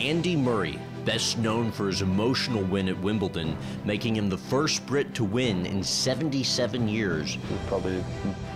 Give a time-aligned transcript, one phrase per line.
[0.00, 3.54] Andy Murray, best known for his emotional win at Wimbledon,
[3.84, 7.36] making him the first Brit to win in 77 years.
[7.36, 8.02] It was probably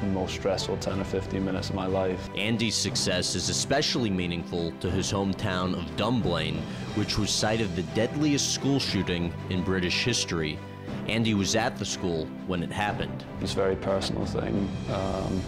[0.01, 2.31] the most stressful 10 or 15 minutes of my life.
[2.35, 6.63] Andy's success is especially meaningful to his hometown of Dunblane,
[6.95, 10.59] which was site of the deadliest school shooting in British history.
[11.09, 13.23] Andy was at the school when it happened.
[13.43, 14.67] It's a very personal thing.
[14.91, 15.43] Um,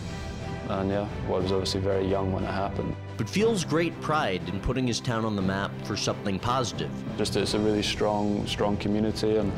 [0.69, 2.95] and yeah, well, I was obviously very young when it happened.
[3.17, 6.91] But feels great pride in putting his town on the map for something positive.
[7.17, 9.53] Just it's a really strong, strong community, and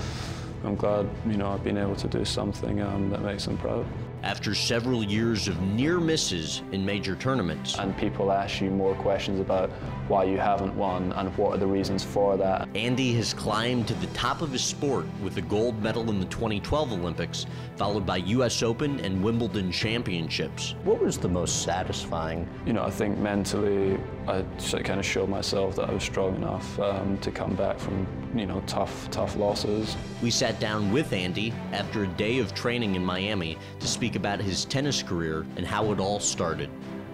[0.64, 3.86] I'm glad you know I've been able to do something um, that makes them proud.
[4.22, 9.40] After several years of near misses in major tournaments, And people ask you more questions
[9.40, 9.70] about
[10.08, 12.68] why you haven't won and what are the reasons for that.
[12.74, 16.26] Andy has climbed to the top of his sport with a gold medal in the
[16.26, 17.46] 2012 Olympics,
[17.76, 20.74] followed by US Open and Wimbledon championships.
[20.82, 22.48] What was the most satisfying?
[22.66, 24.44] You know, I think mentally I
[24.82, 28.44] kind of showed myself that I was strong enough um, to come back from you
[28.44, 29.96] know tough, tough losses.
[30.22, 34.38] We sat down with Andy after a day of training in Miami to speak about
[34.38, 36.68] his tennis career and how it all started.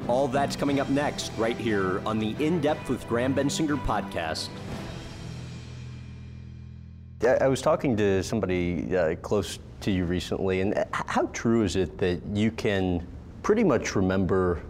[0.09, 4.49] All that's coming up next, right here on the In Depth with Graham Bensinger podcast.
[7.23, 11.77] I I was talking to somebody uh, close to you recently, and how true is
[11.77, 13.07] it that you can
[13.45, 14.63] pretty much remember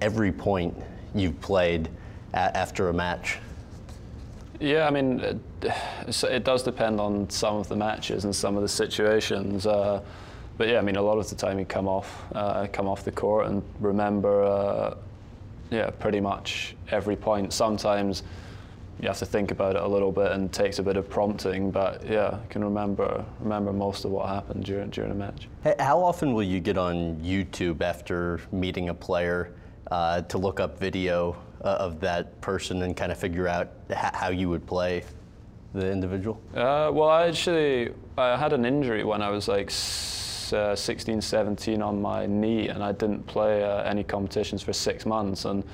[0.00, 0.74] every point
[1.14, 1.88] you've played
[2.32, 3.38] a- after a match?
[4.60, 5.38] Yeah, I mean, it,
[6.24, 9.66] it does depend on some of the matches and some of the situations.
[9.66, 10.02] Uh,
[10.58, 13.02] but yeah, I mean, a lot of the time you come off, uh, come off
[13.02, 14.94] the court and remember, uh,
[15.70, 17.52] yeah, pretty much every point.
[17.54, 18.22] Sometimes
[19.00, 21.70] you have to think about it a little bit and takes a bit of prompting.
[21.70, 25.48] But yeah, I can remember remember most of what happened during during a match.
[25.78, 29.52] How often will you get on YouTube after meeting a player
[29.90, 34.30] uh, to look up video uh, of that person and kind of figure out how
[34.30, 35.04] you would play
[35.74, 36.40] the individual?
[36.54, 39.70] Uh, well, I actually I had an injury when I was like
[40.52, 45.06] uh, 16, 17 on my knee, and I didn't play uh, any competitions for six
[45.06, 45.44] months.
[45.44, 45.64] And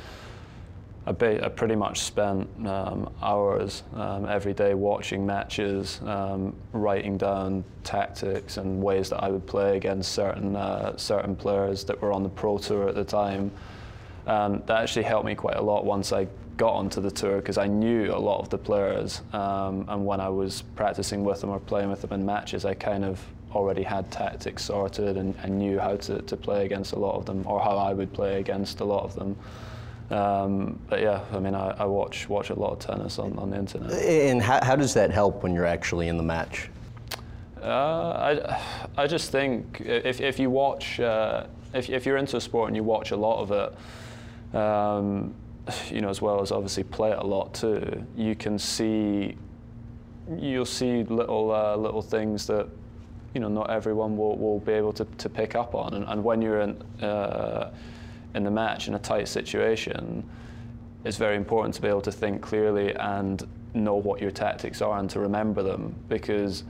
[1.06, 7.65] I, I pretty much spent um, hours um, every day watching matches, um, writing down
[7.84, 12.22] tactics and ways that I would play against certain uh, certain players that were on
[12.22, 13.50] the pro tour at the time.
[14.26, 16.26] Um, that actually helped me quite a lot once I
[16.56, 20.20] got onto the tour because I knew a lot of the players, um, and when
[20.20, 23.22] I was practicing with them or playing with them in matches, I kind of
[23.54, 27.25] already had tactics sorted and, and knew how to, to play against a lot of
[27.25, 29.37] them or how I would play against a lot of them.
[30.10, 33.50] Um, but yeah, I mean, I, I watch watch a lot of tennis on, on
[33.50, 33.93] the internet.
[33.93, 36.69] And how, how does that help when you're actually in the match?
[37.60, 38.37] Uh,
[38.97, 42.69] I, I just think if, if you watch, uh, if, if you're into a sport
[42.69, 43.76] and you watch a lot of it,
[44.53, 45.34] um,
[45.91, 49.37] you know, as well as obviously play it a lot too, you can see,
[50.39, 52.69] you'll see little uh, little things that,
[53.35, 55.95] you know, not everyone will, will be able to, to pick up on.
[55.95, 57.73] And, and when you're in, uh,
[58.35, 60.29] in the match in a tight situation,
[61.05, 64.99] it's very important to be able to think clearly and know what your tactics are
[64.99, 66.65] and to remember them because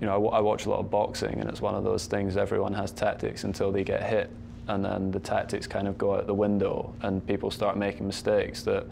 [0.00, 2.36] you know, I, watch a lot of boxing, and it's one of those things.
[2.36, 4.30] Everyone has tactics until they get hit,
[4.68, 8.62] and then the tactics kind of go out the window, and people start making mistakes.
[8.62, 8.86] That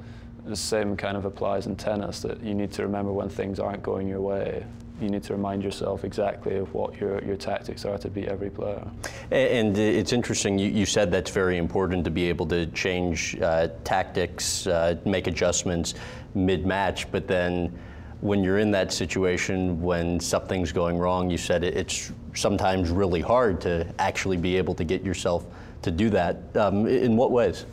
[0.44, 2.20] the same kind of applies in tennis.
[2.20, 4.64] That you need to remember when things aren't going your way.
[5.00, 8.50] You need to remind yourself exactly of what your, your tactics are to beat every
[8.50, 8.86] player.
[9.30, 13.68] And it's interesting, you, you said that's very important to be able to change uh,
[13.82, 15.94] tactics, uh, make adjustments
[16.34, 17.72] mid match, but then
[18.20, 23.20] when you're in that situation when something's going wrong, you said it, it's sometimes really
[23.20, 25.46] hard to actually be able to get yourself
[25.82, 26.38] to do that.
[26.54, 27.64] Um, in what ways?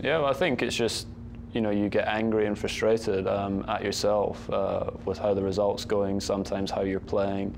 [0.00, 1.06] Yeah, well, I think it's just
[1.52, 5.84] you know you get angry and frustrated um, at yourself uh, with how the results
[5.84, 6.20] going.
[6.20, 7.56] Sometimes how you're playing.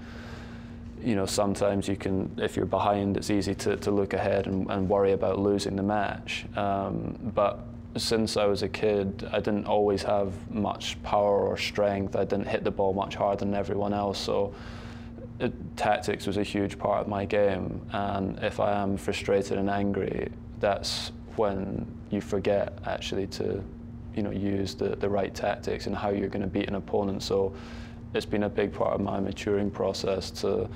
[1.03, 4.69] You know, sometimes you can, if you're behind, it's easy to, to look ahead and,
[4.69, 6.44] and worry about losing the match.
[6.56, 7.60] Um, but
[7.98, 12.17] since I was a kid, I didn't always have much power or strength.
[12.17, 14.19] I didn't hit the ball much harder than everyone else.
[14.19, 14.55] So
[15.38, 17.81] it, tactics was a huge part of my game.
[17.93, 20.31] And if I am frustrated and angry,
[20.61, 23.62] that's when you forget actually to,
[24.14, 27.23] you know, use the, the right tactics and how you're going to beat an opponent.
[27.23, 27.55] So
[28.14, 30.69] it's been a big part of my maturing process to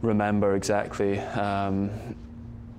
[0.00, 1.18] remember exactly.
[1.18, 1.90] Um,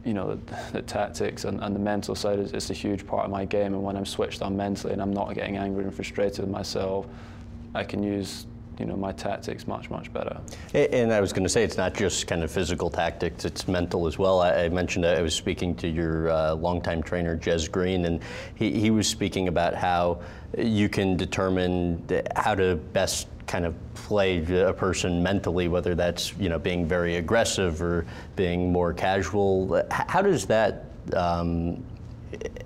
[0.05, 3.25] you know, the, the tactics and, and the mental side is, is a huge part
[3.25, 3.73] of my game.
[3.73, 7.07] And when I'm switched on mentally and I'm not getting angry and frustrated with myself,
[7.73, 8.45] I can use
[8.79, 10.39] you know my tactics much much better.
[10.73, 14.07] And I was going to say it's not just kind of physical tactics; it's mental
[14.07, 14.41] as well.
[14.41, 18.21] I, mentioned I was speaking to your uh, longtime trainer Jez Green, and
[18.55, 20.21] he, he was speaking about how
[20.57, 22.03] you can determine
[22.35, 27.17] how to best kind of play a person mentally, whether that's you know being very
[27.17, 28.05] aggressive or
[28.35, 29.83] being more casual.
[29.91, 30.85] How does that
[31.15, 31.83] um,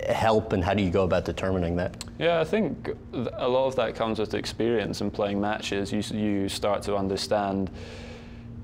[0.09, 2.03] help, and how do you go about determining that?
[2.17, 5.91] Yeah, I think a lot of that comes with experience and playing matches.
[5.91, 7.69] You you start to understand.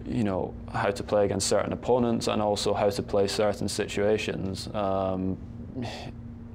[0.06, 4.68] You know how to play against certain opponents and also how to play certain situations.
[4.74, 5.38] Um,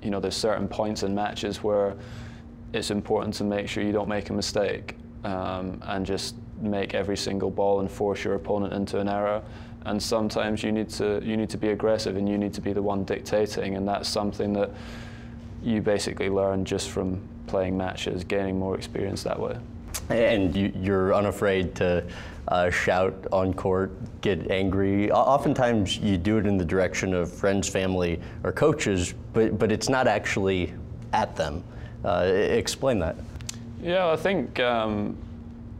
[0.02, 1.96] you know, there's certain points in matches where
[2.72, 7.16] it's important to make sure you don't make a mistake um, and just make every
[7.16, 9.42] single ball and force your opponent into an error.
[9.88, 12.74] And sometimes you need to you need to be aggressive and you need to be
[12.74, 14.70] the one dictating, and that's something that
[15.62, 19.56] you basically learn just from playing matches, gaining more experience that way.
[20.10, 22.04] And you, are unafraid to
[22.48, 25.10] uh, shout on court, get angry.
[25.10, 29.88] Oftentimes you do it in the direction of friends, family, or coaches, but, but it's
[29.88, 30.72] not actually
[31.12, 31.64] at them.
[32.04, 33.16] Uh, explain that.
[33.82, 35.16] Yeah, I think, um,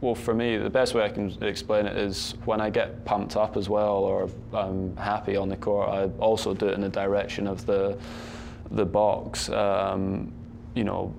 [0.01, 3.35] well, for me, the best way I can explain it is when I get pumped
[3.35, 6.89] up as well or I'm happy on the court, I also do it in the
[6.89, 7.97] direction of the,
[8.71, 9.49] the box.
[9.49, 10.31] Um,
[10.73, 11.13] you know,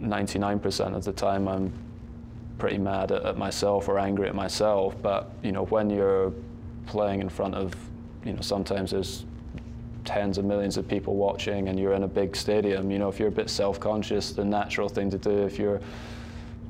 [0.00, 1.72] 99% of the time I'm
[2.58, 4.94] pretty mad at, at, myself or angry at myself.
[5.02, 6.32] But, you know, when you're
[6.86, 7.74] playing in front of,
[8.24, 9.24] you know, sometimes there's
[10.04, 13.18] tens of millions of people watching and you're in a big stadium, you know, if
[13.18, 15.80] you're a bit self-conscious, the natural thing to do if you're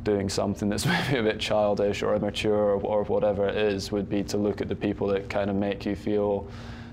[0.04, 4.08] doing something that's maybe a bit childish or immature or, or, whatever it is would
[4.08, 6.48] be to look at the people that kind of make you feel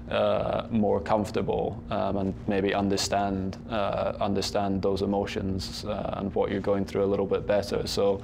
[0.09, 6.62] uh, more comfortable um, and maybe understand uh, understand those emotions uh, and what you're
[6.62, 7.86] going through a little bit better.
[7.86, 8.21] So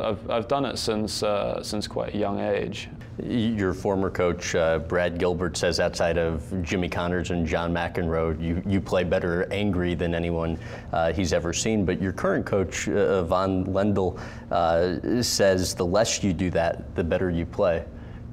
[0.00, 2.88] I've, I've done it since uh, since quite a young age.
[3.22, 8.62] Your former coach uh, Brad Gilbert says outside of Jimmy Connors and John McEnroe, you,
[8.64, 10.56] you play better angry than anyone
[10.92, 11.84] uh, he's ever seen.
[11.84, 14.20] But your current coach uh, Ivan Lendl
[14.52, 17.84] uh, says the less you do that, the better you play.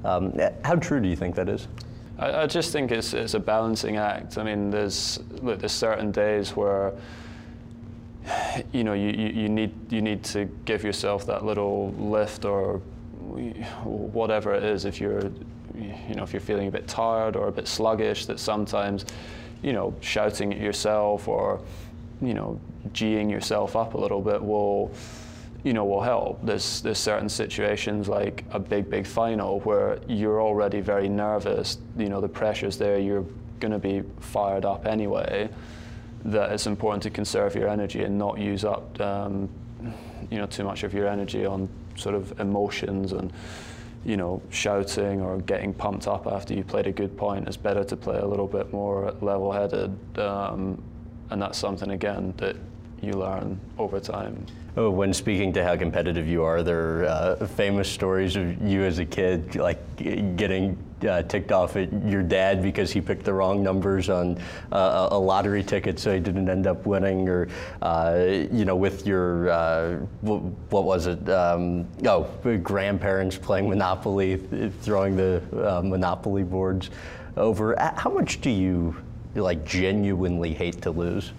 [0.03, 1.67] Um, how true do you think that is?
[2.19, 4.37] I, I just think it's, it's a balancing act.
[4.37, 6.93] I mean, there's look, there's certain days where
[8.71, 12.77] you know, you, you, need, you need to give yourself that little lift or
[13.83, 14.85] whatever it is.
[14.85, 15.31] If you're,
[15.75, 19.05] you know, if you're feeling a bit tired or a bit sluggish that sometimes,
[19.61, 21.61] you know, shouting at yourself or,
[22.21, 22.59] you know,
[22.93, 24.91] geeing yourself up a little bit will,
[25.63, 26.43] you know, will help.
[26.43, 32.09] There's, there's certain situations like a big, big final where you're already very nervous, you
[32.09, 33.25] know, the pressure's there, you're
[33.59, 35.49] going to be fired up anyway
[36.25, 39.49] that it's important to conserve your energy and not use up um,
[40.29, 43.31] you know too much of your energy on sort of emotions and
[44.03, 47.47] you know shouting or getting pumped up after you played a good point.
[47.47, 50.81] It's better to play a little bit more level-headed um,
[51.29, 52.55] and that's something again that
[53.01, 54.45] you learn over time
[54.75, 58.99] when speaking to how competitive you are, there are uh, famous stories of you as
[58.99, 59.79] a kid, like
[60.35, 60.77] getting
[61.07, 64.37] uh, ticked off at your dad because he picked the wrong numbers on
[64.73, 67.47] uh, a lottery ticket, so he didn't end up winning, or
[67.81, 71.29] uh, you know, with your uh, what was it?
[71.29, 72.23] Um, oh,
[72.63, 74.37] grandparents playing Monopoly,
[74.81, 76.89] throwing the uh, Monopoly boards
[77.37, 77.75] over.
[77.95, 78.95] How much do you
[79.35, 81.31] like genuinely hate to lose?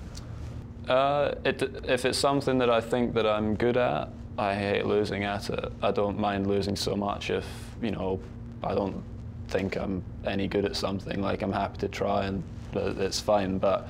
[0.89, 4.09] Uh, it, if it's something that I think that I'm good at,
[4.39, 5.73] I hate losing at it.
[5.83, 7.47] I don't mind losing so much if,
[7.83, 8.21] you know,
[8.63, 9.03] I don't
[9.49, 11.21] think I'm any good at something.
[11.21, 12.43] Like, I'm happy to try and
[12.75, 13.59] it's fine.
[13.59, 13.89] But,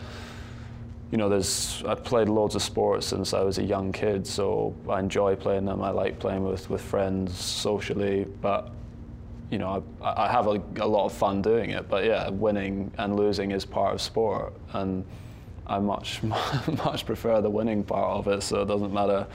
[1.11, 4.75] you know, there's, I've played loads of sports since I was a young kid, so
[4.88, 5.82] I enjoy playing them.
[5.82, 8.26] I like playing with, with friends socially.
[8.40, 8.71] But,
[9.50, 11.88] you know, I, I have a, a lot of fun doing it.
[11.88, 14.54] But yeah, winning and losing is part of sport.
[14.73, 15.04] And,
[15.66, 18.42] I much much prefer the winning part of it.
[18.42, 19.26] So it doesn't matter,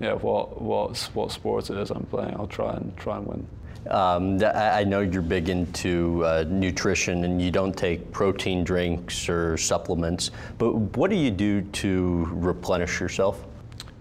[0.00, 2.34] yeah, what what what sport it is I'm playing.
[2.34, 3.46] I'll try and try and win.
[3.88, 9.56] Um, I know you're big into uh, nutrition and you don't take protein drinks or
[9.56, 13.42] supplements, but what do you do to replenish yourself?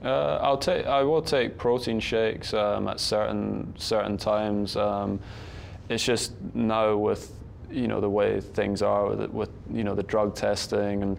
[0.03, 0.85] Uh, I'll take.
[0.85, 4.75] I will take protein shakes um, at certain certain times.
[4.75, 5.19] Um,
[5.87, 7.33] it's just now with
[7.71, 11.17] you know the way things are with, with you know the drug testing and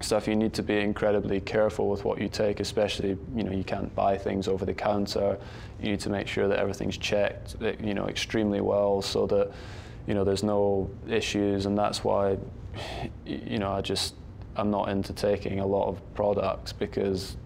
[0.00, 3.64] stuff, you need to be incredibly careful with what you take, especially, you know, you
[3.64, 5.38] can't buy things over the counter.
[5.80, 9.52] You need to make sure that everything's checked, you know, extremely well so that,
[10.06, 11.66] you know, there's no issues.
[11.66, 12.36] And that's why,
[13.24, 14.14] you know, I just,
[14.56, 17.36] I'm not into taking a lot of products because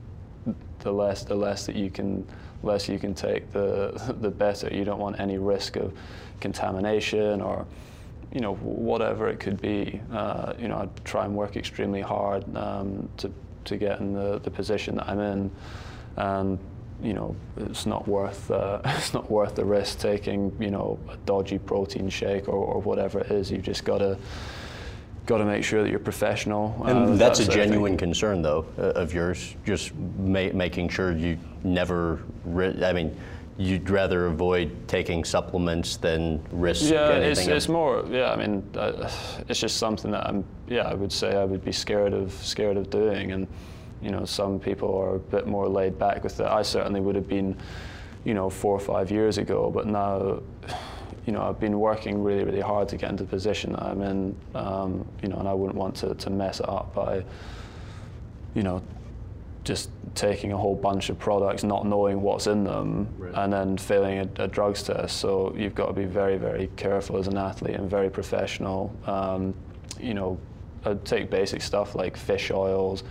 [0.81, 2.27] the less the less that you can
[2.63, 4.69] less you can take, the the better.
[4.73, 5.93] You don't want any risk of
[6.41, 7.67] contamination or
[8.33, 10.01] you know whatever it could be.
[10.13, 13.33] Uh, you know, I'd try and work extremely hard um, to
[13.65, 15.51] to get in the, the position that I'm in,
[16.17, 16.59] and
[17.03, 21.17] you know it's not worth uh, it's not worth the risk taking you know a
[21.19, 23.51] dodgy protein shake or, or whatever it is.
[23.51, 24.17] You've just got to
[25.27, 26.83] got to make sure that you're professional.
[26.87, 29.55] And uh, that's a genuine concern, though, uh, of yours.
[29.65, 32.21] Just ma- making sure you never.
[32.45, 33.17] Ri- I mean,
[33.61, 37.31] you'd rather avoid taking supplements than risk yeah, anything.
[37.31, 38.07] it's, it's more.
[38.09, 39.11] Yeah, I mean, uh,
[39.49, 40.45] it's just something that I'm.
[40.67, 43.47] Yeah, I would say I would be scared of scared of doing, and
[44.01, 46.47] you know, some people are a bit more laid back with it.
[46.47, 47.55] I certainly would have been,
[48.25, 50.41] you know, four or five years ago, but now
[51.27, 54.01] you know, I've been working really, really hard to get into the position that I'm
[54.01, 57.23] in, um, you know, and I wouldn't want to, to mess it up by,
[58.55, 58.83] you know,
[59.71, 63.33] just taking a whole bunch of products, not knowing what's in them, right.
[63.37, 65.19] and then failing a, a, drugs test.
[65.19, 68.93] So you've got to be very, very careful as an athlete and very professional.
[69.07, 69.55] Um,
[70.01, 70.41] you know,
[70.85, 73.05] I'd take basic stuff like fish oils,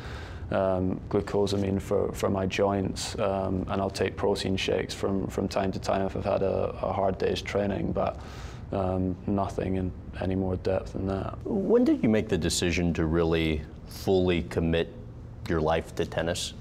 [0.52, 5.72] um, glucosamine for, for my joints, um, and I'll take protein shakes from, from time
[5.72, 8.20] to time if I've had a, a hard day's training, but
[8.74, 11.38] um, nothing in any more depth than that.
[11.46, 14.99] When did you make the decision to really fully commit
[15.48, 16.54] your life to tennis?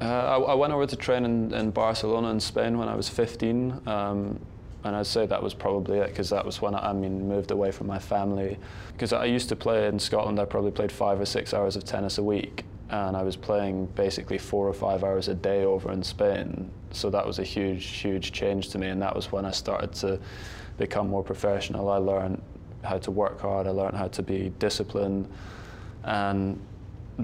[0.00, 3.08] Uh, I, I, went over to train in, in, Barcelona in Spain when I was
[3.08, 3.82] 15.
[3.86, 4.40] Um,
[4.84, 7.50] and I'd say that was probably it because that was when I, I, mean moved
[7.50, 8.58] away from my family.
[8.92, 11.84] Because I used to play in Scotland, I probably played five or six hours of
[11.84, 15.92] tennis a week, and I was playing basically four or five hours a day over
[15.92, 16.70] in Spain.
[16.92, 19.92] So that was a huge, huge change to me, and that was when I started
[19.96, 20.18] to
[20.78, 21.90] become more professional.
[21.90, 22.40] I learned
[22.82, 25.28] how to work hard, I learned how to be disciplined,
[26.04, 26.58] and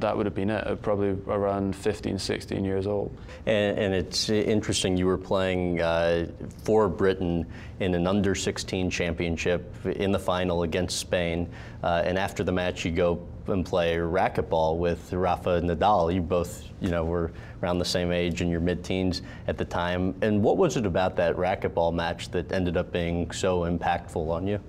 [0.00, 3.16] that would have been it, probably around 15, 16 years old.
[3.46, 6.26] And, and it's interesting, you were playing uh,
[6.64, 7.46] for Britain
[7.80, 11.48] in an under 16 championship in the final against Spain.
[11.82, 16.12] Uh, and after the match, you go and play racquetball with Rafa Nadal.
[16.12, 20.14] You both, you know, were around the same age in your mid-teens at the time.
[20.22, 24.46] And what was it about that racquetball match that ended up being so impactful on
[24.46, 24.60] you?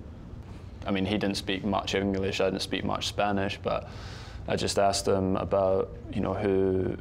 [0.86, 3.90] I mean, he didn't speak much English, I didn't speak much Spanish, but
[4.48, 6.96] I just asked him about, you know, who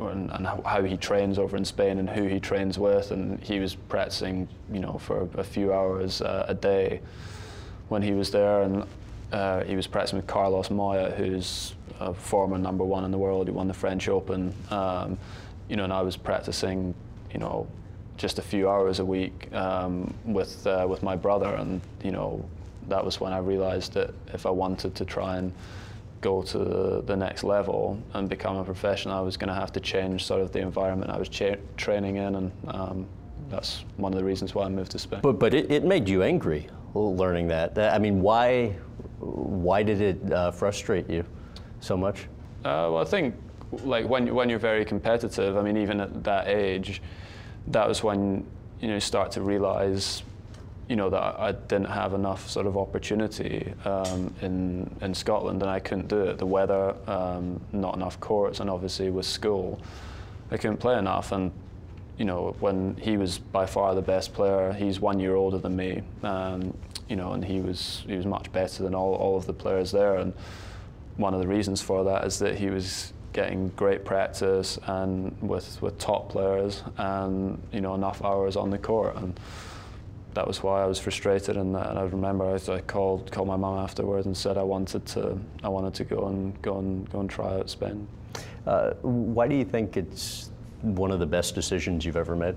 [0.00, 3.60] and, and, how he trains over in Spain and who he trains with, and he
[3.60, 7.00] was practicing, you know, for a few hours uh, a day
[7.88, 8.84] when he was there, and
[9.32, 13.46] uh, he was practicing with Carlos Moya, who's a former number one in the world.
[13.46, 15.16] He won the French Open, um,
[15.68, 16.94] you know, and I was practicing,
[17.32, 17.66] you know,
[18.16, 22.44] just a few hours a week um, with uh, with my brother, and you know,
[22.88, 25.52] that was when I realised that if I wanted to try and
[26.22, 29.80] go to the next level and become a professional, I was going to have to
[29.80, 33.06] change sort of the environment I was cha- training in, and um,
[33.50, 35.20] that's one of the reasons why I moved to Spain.
[35.22, 37.78] But but it, it made you angry learning that.
[37.78, 38.74] I mean, why
[39.18, 41.24] why did it uh, frustrate you
[41.80, 42.28] so much?
[42.64, 43.34] Uh, well, I think
[43.84, 45.56] like when when you're very competitive.
[45.56, 47.02] I mean, even at that age,
[47.68, 48.46] that was when
[48.80, 50.22] you know you start to realize
[50.92, 55.70] you know that I didn't have enough sort of opportunity um, in in Scotland, and
[55.70, 56.36] I couldn't do it.
[56.36, 59.80] The weather, um, not enough courts, and obviously with school,
[60.50, 61.32] I couldn't play enough.
[61.32, 61.50] And
[62.18, 65.74] you know, when he was by far the best player, he's one year older than
[65.74, 66.02] me.
[66.22, 66.76] Um,
[67.08, 69.92] you know, and he was he was much better than all all of the players
[69.92, 70.16] there.
[70.16, 70.34] And
[71.16, 75.80] one of the reasons for that is that he was getting great practice and with
[75.80, 79.40] with top players and you know enough hours on the court and
[80.34, 83.56] that was why I was frustrated, and, and I remember I, I, called called my
[83.56, 87.20] mum afterwards and said I wanted to I wanted to go and go and go
[87.20, 88.06] and try out Spain.
[88.66, 92.56] Uh, why do you think it's one of the best decisions you've ever made?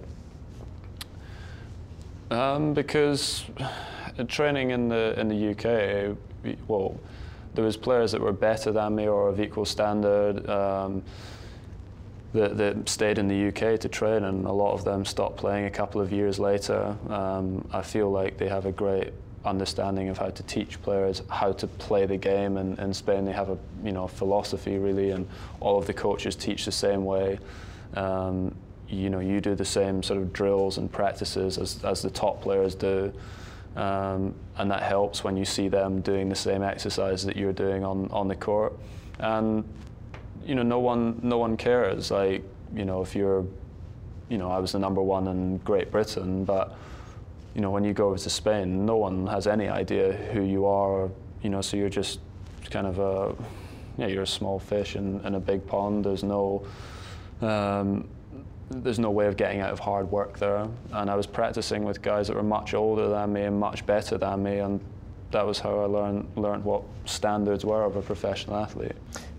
[2.31, 3.45] Um, because
[4.27, 6.17] training in the in the UK,
[6.67, 6.99] well,
[7.53, 10.47] there was players that were better than me or of equal standard.
[10.49, 11.03] Um,
[12.35, 15.65] that, that stayed in the UK to train, and a lot of them stopped playing
[15.65, 16.95] a couple of years later.
[17.09, 19.13] Um, I feel like they have a great
[19.45, 22.57] understanding of how to teach players how to play the game.
[22.57, 25.27] And in Spain, they have a you know philosophy really, and
[25.59, 27.39] all of the coaches teach the same way.
[27.95, 28.53] Um,
[28.87, 32.41] you know, you do the same sort of drills and practices as, as the top
[32.41, 33.11] players do.
[33.75, 37.83] Um, and that helps when you see them doing the same exercise that you're doing
[37.83, 38.73] on, on the court.
[39.19, 39.65] And
[40.45, 42.11] you know, no one, no one cares.
[42.11, 43.45] Like, you know, if you're,
[44.29, 46.75] you know, I was the number one in Great Britain, but,
[47.53, 50.65] you know, when you go over to Spain, no one has any idea who you
[50.65, 51.09] are.
[51.41, 52.19] You know, so you're just
[52.69, 53.35] kind of a,
[53.97, 56.05] yeah, you're a small fish in, in a big pond.
[56.05, 56.65] There's no
[57.41, 58.07] um,
[58.69, 60.67] there's no way of getting out of hard work there.
[60.91, 64.17] And I was practicing with guys that were much older than me and much better
[64.17, 64.79] than me, and
[65.35, 68.93] that was how I learned learned what standards were of a professional athlete.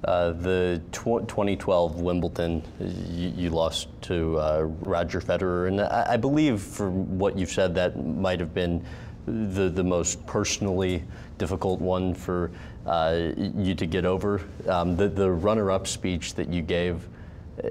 [0.05, 6.17] Uh, the tw 2012 Wimbledon, you, you lost to uh, Roger Federer, and I, I,
[6.19, 8.85] believe from what you've said, that might have been
[9.27, 11.03] the the most personally
[11.39, 12.51] difficult one for
[12.85, 14.43] uh, you to get over.
[14.69, 17.09] Um, the the runner-up speech that you gave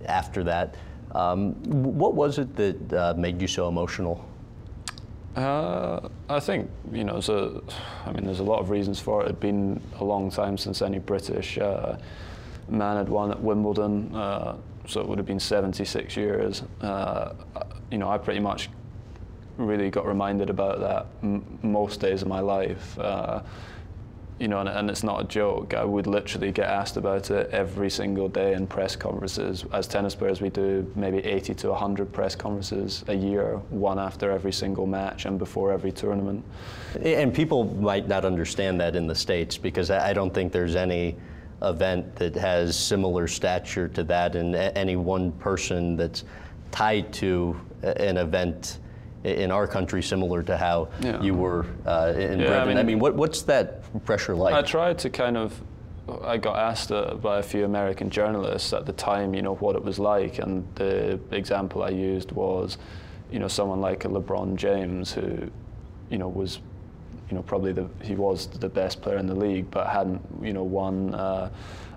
[0.07, 0.73] after that,
[1.11, 1.53] um,
[1.93, 4.25] what was it that uh, made you so emotional?
[5.35, 7.63] Uh, I think you know, so
[8.05, 9.25] I mean, there's a lot of reasons for it.
[9.25, 11.97] It'd been a long time since any British uh,
[12.69, 14.55] man had won at Wimbledon, uh,
[14.87, 16.63] so it would have been 76 years.
[16.79, 17.33] Uh,
[17.91, 18.69] you know, I pretty much
[19.57, 22.97] really got reminded about that most days of my life.
[24.37, 25.73] You know, and, and, it's not a joke.
[25.73, 29.63] I would literally get asked about it every single day in press conferences.
[29.71, 34.31] As tennis players, we do maybe 80 to 100 press conferences a year, one after
[34.31, 36.43] every single match and before every tournament.
[37.01, 41.15] And people might not understand that in the States because I don't think there's any
[41.61, 46.25] event that has similar stature to that and any one person that's
[46.71, 48.79] tied to an event
[49.25, 51.21] in our country, similar to how yeah.
[51.21, 52.61] you were uh, in yeah, Britain.
[52.61, 54.53] I mean, I mean what, what's that pressure like?
[54.53, 55.59] I tried to kind of.
[56.23, 59.75] I got asked uh, by a few American journalists at the time, you know, what
[59.75, 62.77] it was like, and the example I used was,
[63.31, 65.49] you know, someone like a LeBron James who,
[66.11, 66.59] you know, was,
[67.27, 70.53] you know, probably the he was the best player in the league, but hadn't, you
[70.53, 71.49] know, won uh,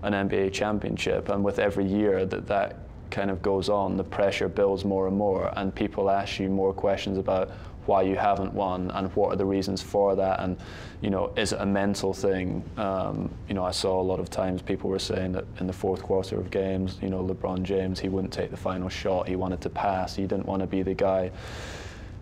[0.05, 4.49] an NBA championship, and with every year that that kind of goes on, the pressure
[4.49, 7.51] builds more and more, and people ask you more questions about
[7.87, 10.59] why you haven't won and what are the reasons for that, and
[11.01, 12.63] you know, is it a mental thing?
[12.77, 15.73] Um, you know, I saw a lot of times people were saying that in the
[15.73, 19.37] fourth quarter of games, you know, LeBron James he wouldn't take the final shot, he
[19.37, 21.31] wanted to pass, he didn't want to be the guy,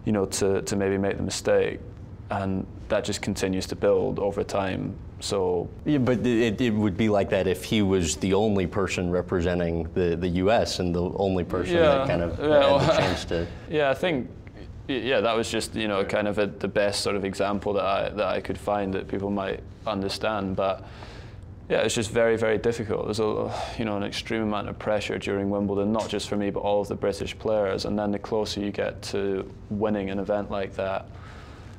[0.04, 1.80] you know, to to maybe make the mistake,
[2.30, 4.94] and that just continues to build over time.
[5.20, 9.10] So, yeah, but it, it would be like that if he was the only person
[9.10, 10.78] representing the, the U.S.
[10.78, 13.46] and the only person yeah, that kind of yeah, had the chance to.
[13.70, 14.28] Yeah, I think
[14.88, 17.84] yeah, that was just you know kind of a, the best sort of example that
[17.84, 20.86] I that I could find that people might understand, but.
[21.68, 23.06] Yeah, it's just very, very difficult.
[23.06, 26.48] There's a, you know, an extreme amount of pressure during Wimbledon, not just for me,
[26.50, 27.86] but all of the British players.
[27.86, 31.08] And then the closer you get to winning an event like that,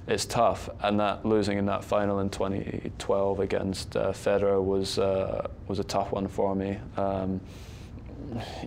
[0.08, 0.70] it's tough.
[0.82, 5.84] And that losing in that final in 2012 against uh, Federer was uh, was a
[5.84, 6.78] tough one for me.
[6.96, 7.42] Um,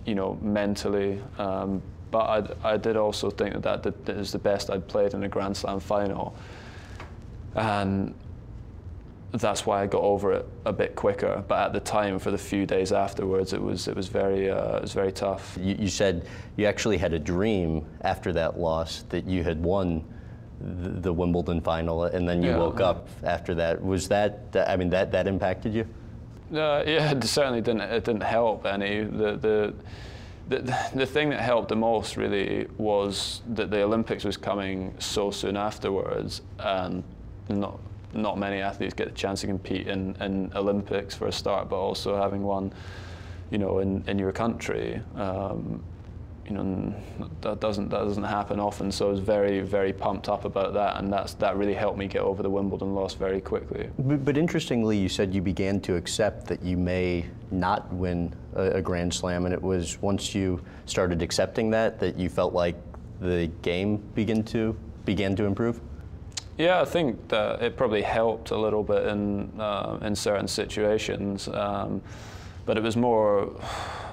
[0.05, 1.21] you know, mentally.
[1.37, 5.23] Um, but I, I did also think that that is the best I'd played in
[5.23, 6.35] a Grand Slam final,
[7.55, 8.13] and
[9.31, 11.43] that's why I got over it a bit quicker.
[11.47, 14.77] But at the time, for the few days afterwards, it was it was very uh,
[14.77, 15.57] it was very tough.
[15.59, 16.27] You, you said
[16.57, 20.03] you actually had a dream after that loss that you had won
[20.63, 22.57] the, Wimbledon final, and then you yeah.
[22.57, 23.83] woke up after that.
[23.83, 24.39] Was that?
[24.67, 25.87] I mean, that that impacted you?
[26.53, 27.81] Uh, yeah, it certainly didn't.
[27.81, 29.03] It didn't help any.
[29.03, 29.73] The the.
[30.49, 35.31] The, the thing that helped the most really was that the Olympics was coming so
[35.31, 37.03] soon afterwards, and
[37.47, 37.79] not
[38.13, 41.77] not many athletes get the chance to compete in, in Olympics for a start, but
[41.77, 42.73] also having one,
[43.49, 45.01] you know, in, in your country.
[45.15, 45.83] Um,
[46.47, 46.93] you know,
[47.41, 48.91] that doesn't that doesn't happen often.
[48.91, 52.07] So I was very very pumped up about that, and that's that really helped me
[52.07, 53.89] get over the Wimbledon loss very quickly.
[53.99, 58.71] But, but interestingly, you said you began to accept that you may not win a,
[58.71, 62.75] a, Grand Slam, and it was once you started accepting that that you felt like
[63.19, 64.75] the game began to
[65.05, 65.79] began to improve.
[66.57, 71.47] Yeah, I think that it probably helped a little bit in uh, in certain situations.
[71.47, 72.01] Um,
[72.71, 73.51] but it was more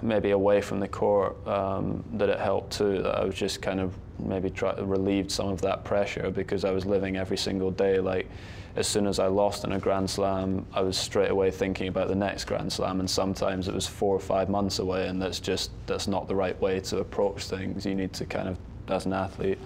[0.02, 3.00] maybe away from the court um, that it helped too.
[3.02, 6.72] That I was just kind of maybe try relieved some of that pressure because I
[6.72, 8.28] was living every single day like.
[8.74, 12.08] As soon as I lost in a Grand Slam, I was straight away thinking about
[12.08, 15.38] the next Grand Slam, and sometimes it was four or five months away, and that's
[15.38, 17.86] just that's not the right way to approach things.
[17.86, 19.58] You need to kind of, as an athlete,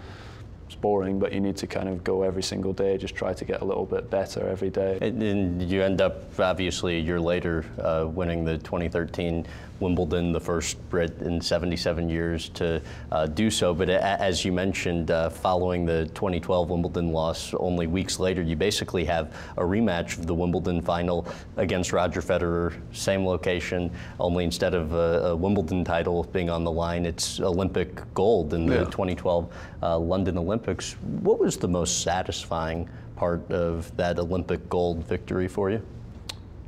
[0.72, 3.44] it's boring, but you need to kind of go every single day, just try to
[3.44, 4.98] get a little bit better every day.
[5.02, 9.46] And, and you end up, obviously, a year later, uh, winning the 2013
[9.82, 13.74] Wimbledon, the first Brit in 77 years to uh, do so.
[13.74, 19.04] But as you mentioned, uh, following the 2012 Wimbledon loss, only weeks later, you basically
[19.04, 24.94] have a rematch of the Wimbledon final against Roger Federer, same location, only instead of
[24.94, 28.84] a, a Wimbledon title being on the line, it's Olympic gold in the yeah.
[28.84, 30.92] 2012 uh, London Olympics.
[31.20, 35.82] What was the most satisfying part of that Olympic gold victory for you?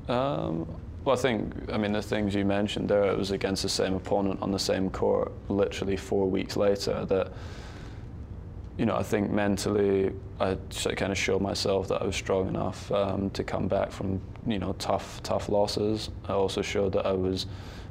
[0.09, 0.67] Um,
[1.05, 3.95] Well, I think, I mean, the things you mentioned there, it was against the same
[3.95, 7.31] opponent on the same court literally four weeks later that,
[8.79, 10.57] you know, I think mentally I
[10.97, 14.59] kind of showed myself that I was strong enough um, to come back from, you
[14.59, 16.09] know, tough, tough losses.
[16.27, 17.47] I also showed that I was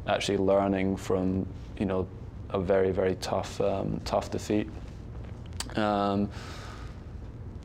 [0.08, 1.46] actually learning from,
[1.78, 2.08] you know,
[2.50, 4.70] a very, very tough, um, tough defeat.
[5.76, 6.30] Um,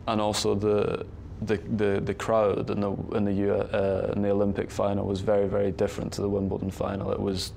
[0.07, 1.07] and also the,
[1.43, 5.47] the, the, the crowd in the in the uh, in the Olympic final was very
[5.47, 7.13] very different to the Wimbledon final.
[7.13, 7.53] It was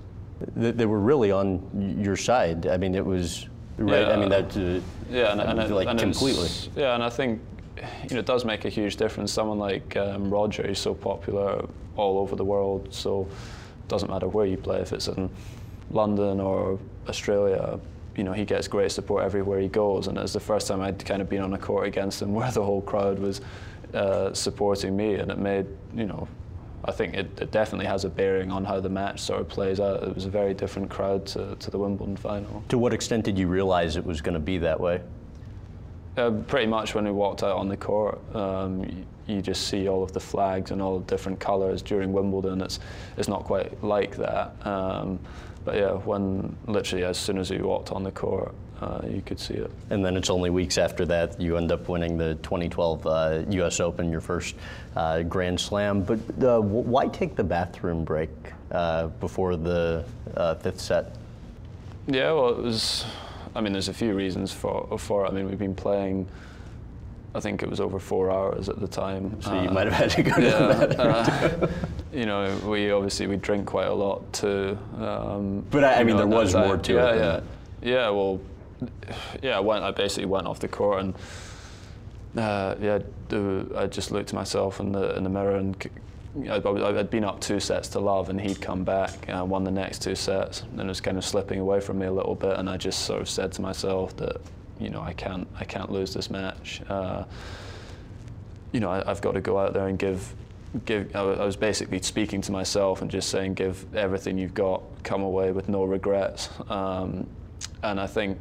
[0.56, 2.67] they, they were really on your side.
[2.67, 4.02] I mean, it was right.
[4.02, 4.58] Yeah, I mean that.
[4.58, 6.50] Uh, yeah, and, and, and like and completely.
[6.76, 7.41] yeah, and I think
[7.78, 9.32] you know it does make a huge difference.
[9.32, 11.65] Someone like um, Roger is so popular
[11.96, 14.80] all over the world, so it doesn't matter where you play.
[14.80, 15.30] If it's in
[15.89, 17.80] London or Australia,
[18.15, 20.08] you know, he gets great support everywhere he goes.
[20.08, 22.34] And it was the first time I'd kind of been on a court against him
[22.39, 23.41] where the whole crowd was
[23.94, 26.28] uh, supporting me, and it made, you know,
[26.84, 29.80] I think it, it, definitely has a bearing on how the match sort of plays
[29.80, 30.04] out.
[30.04, 32.64] It was a very different crowd to, to the Wimbledon final.
[32.70, 35.02] To what extent did you realize it was going to be that way?
[36.18, 39.88] Uh, pretty much when we walked out on the court, um, you, you, just see
[39.88, 41.82] all of the flags and all the different colours.
[41.82, 42.80] During Wimbledon, it's
[43.16, 44.54] it's not quite like that.
[44.66, 45.20] Um,
[45.64, 49.39] but yeah, when literally as soon as we walked on the court, uh, you could
[49.39, 49.72] see it.
[49.89, 53.80] And then it's only weeks after that you end up winning the 2012 uh, U.S.
[53.80, 54.56] Open, your first
[54.96, 56.02] uh, Grand Slam.
[56.02, 58.30] But uh, why take the bathroom break
[58.72, 60.04] uh, before the
[60.36, 61.15] uh, fifth set?
[62.08, 63.06] Yeah, well, it was.
[63.54, 65.30] I mean, there's a few reasons for for it.
[65.30, 66.28] I mean, we've been playing.
[67.34, 69.41] I think it was over four hours at the time.
[69.41, 71.70] So you might have had to go to the bathroom.
[72.12, 74.78] you know, we obviously we drink quite a lot too.
[74.98, 77.15] Um, but I, I mean, know, there was more to yeah, it.
[77.15, 77.41] Yeah, yeah.
[77.84, 78.39] Yeah, well,
[79.41, 79.84] yeah, I went.
[79.84, 81.15] I basically went off the court and
[82.38, 83.00] uh, yeah,
[83.76, 85.76] I just looked at myself in the in the mirror and
[86.50, 89.72] I, had been up two sets to love, and he'd come back and won the
[89.72, 92.58] next two sets, and it was kind of slipping away from me a little bit,
[92.58, 94.38] and I just sort of said to myself that
[94.80, 96.82] you know I can't I can't lose this match.
[96.88, 97.26] Uh,
[98.72, 100.34] you know I, have got to go out there and give
[100.86, 101.13] give.
[101.13, 105.52] I was basically speaking to myself and just saying give everything you've got, come away
[105.52, 107.28] with no regrets, um,
[107.84, 108.38] and I think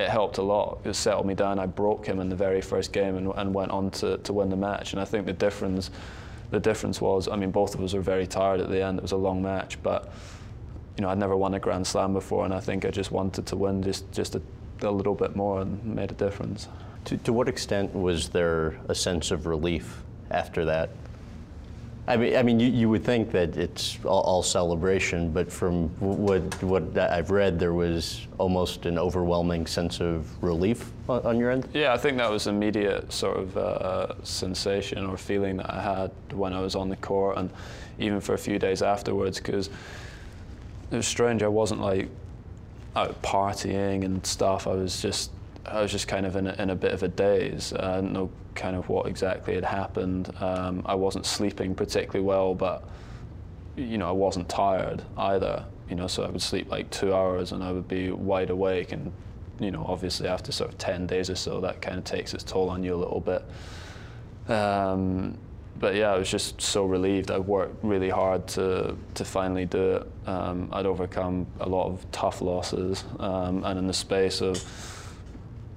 [0.00, 0.80] it helped a lot.
[0.84, 1.58] It settled me down.
[1.58, 4.50] I broke him in the very first game and, and went on to, to win
[4.50, 4.92] the match.
[4.92, 5.90] And I think the difference,
[6.50, 8.98] the difference was, I mean, both of us were very tired at the end.
[8.98, 10.12] It was a long match, but
[10.96, 13.46] you know, I'd never won a Grand Slam before, and I think I just wanted
[13.46, 14.42] to win just just a,
[14.82, 16.68] a little bit more and made a difference.
[17.06, 20.90] To, to what extent was there a sense of relief after that?
[22.10, 25.90] I mean, I mean, you, you would think that it's all, all, celebration, but from
[26.00, 31.52] what what I've read, there was almost an overwhelming sense of relief on, on your
[31.52, 31.68] end.
[31.72, 36.10] Yeah, I think that was immediate sort of uh, sensation or feeling that I had
[36.32, 37.48] when I was on the court, and
[38.00, 39.68] even for a few days afterwards, because
[40.90, 41.44] it was strange.
[41.44, 42.08] I wasn't like
[42.96, 44.66] out partying and stuff.
[44.66, 45.30] I was just
[45.70, 47.72] I was just kind of in a, in a bit of a daze.
[47.72, 50.34] I didn't know kind of what exactly had happened.
[50.40, 52.84] Um, I wasn't sleeping particularly well, but
[53.76, 55.64] you know I wasn't tired either.
[55.88, 58.92] You know, so I would sleep like two hours and I would be wide awake.
[58.92, 59.12] And
[59.60, 62.42] you know, obviously after sort of ten days or so, that kind of takes its
[62.42, 63.44] toll on you a little bit.
[64.50, 65.38] Um,
[65.78, 67.30] but yeah, I was just so relieved.
[67.30, 70.12] I worked really hard to to finally do it.
[70.26, 74.62] Um, I'd overcome a lot of tough losses, um, and in the space of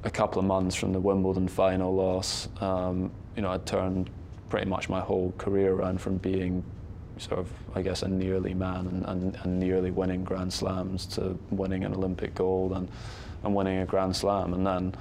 [0.03, 4.09] a couple of months from the Wimbledon final loss, um, you know, I'd turned
[4.49, 6.63] pretty much my whole career around from being
[7.17, 11.37] sort of, I guess, a nearly man and, and, and nearly winning Grand Slams to
[11.51, 12.87] winning an Olympic gold and,
[13.43, 14.53] and winning a Grand Slam.
[14.53, 14.95] And then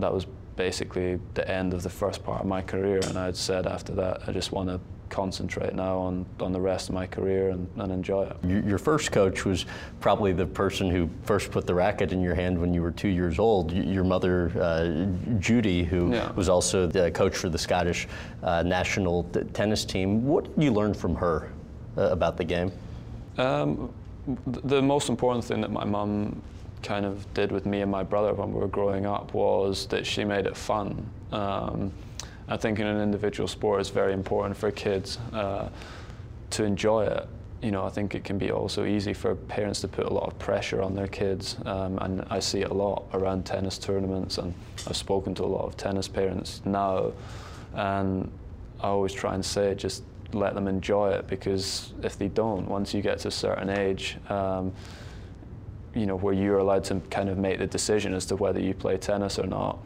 [0.00, 3.00] that was basically the end of the first part of my career.
[3.04, 6.88] And I'd said after that, I just want to concentrate now on, on the rest
[6.88, 8.64] of my career and, and enjoy it.
[8.64, 9.66] Your first coach was
[10.00, 13.08] probably the person who first put the racket in your hand when you were two
[13.08, 13.72] years old.
[13.72, 15.06] Your mother, uh,
[15.38, 16.32] Judy, who yeah.
[16.32, 18.08] was also the coach for the Scottish
[18.42, 20.26] uh, national tennis team.
[20.26, 21.50] What did you learn from her
[21.96, 22.72] uh, about the game?
[23.38, 23.92] Um,
[24.46, 26.42] the most important thing that my mum
[26.82, 30.06] kind of did with me and my brother when we were growing up was that
[30.06, 31.08] she made it fun.
[31.32, 31.92] Um,
[32.48, 35.68] I think in an individual sport it's very important for kids uh,
[36.50, 37.28] to enjoy it.
[37.62, 40.28] You know, I think it can be also easy for parents to put a lot
[40.28, 44.38] of pressure on their kids, um, and I see it a lot around tennis tournaments,
[44.38, 44.54] and
[44.86, 47.12] I've spoken to a lot of tennis parents now,
[47.74, 48.30] and
[48.80, 52.92] I always try and say just let them enjoy it because if they don't, once
[52.92, 54.72] you get to a certain age, um,
[55.94, 58.74] you know, where you're allowed to kind of make the decision as to whether you
[58.74, 59.78] play tennis or not,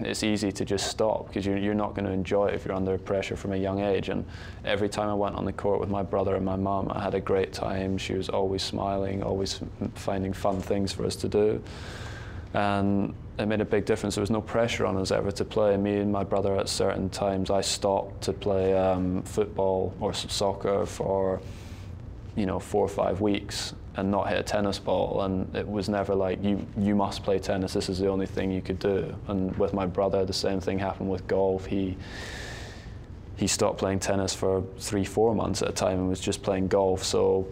[0.00, 2.74] it's easy to just stop because you're, you're not going to enjoy it if you're
[2.74, 4.08] under pressure from a young age.
[4.08, 4.24] And
[4.64, 7.14] every time I went on the court with my brother and my mum, I had
[7.14, 7.98] a great time.
[7.98, 9.60] She was always smiling, always
[9.94, 11.62] finding fun things for us to do.
[12.54, 14.16] And it made a big difference.
[14.16, 15.76] There was no pressure on us ever to play.
[15.76, 20.84] Me and my brother, at certain times, I stopped to play um, football or soccer
[20.84, 21.40] for,
[22.36, 25.22] you know, four or five weeks and not hit a tennis ball.
[25.22, 27.72] And it was never like you you must play tennis.
[27.72, 29.14] This is the only thing you could do.
[29.28, 31.66] And with my brother, the same thing happened with golf.
[31.66, 31.96] He
[33.36, 36.68] he stopped playing tennis for three, four months at a time and was just playing
[36.68, 37.02] golf.
[37.02, 37.46] So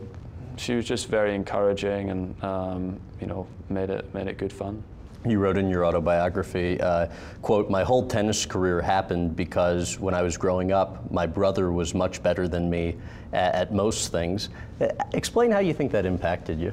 [0.56, 4.82] she was just very encouraging and um, you know made it made it good fun.
[5.26, 7.08] You wrote in your autobiography, uh,
[7.42, 11.94] quote, my whole tennis career happened because when I was growing up, my brother was
[11.94, 12.96] much better than me
[13.34, 14.48] at, at most things.
[14.80, 16.72] Uh, explain how you think that impacted you.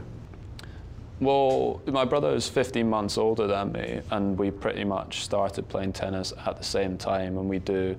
[1.19, 5.91] Well, my brother is 15 months older than me, and we pretty much started playing
[5.91, 7.37] tennis at the same time.
[7.37, 7.97] And we do,